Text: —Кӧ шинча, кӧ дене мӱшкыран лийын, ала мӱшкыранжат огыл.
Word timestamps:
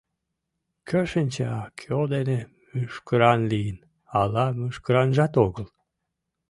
—Кӧ 0.87 0.99
шинча, 1.11 1.53
кӧ 1.79 1.93
дене 2.13 2.37
мӱшкыран 2.71 3.39
лийын, 3.51 3.77
ала 4.19 4.45
мӱшкыранжат 4.57 5.33
огыл. 5.45 5.67